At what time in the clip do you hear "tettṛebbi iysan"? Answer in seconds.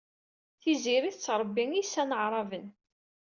1.15-2.15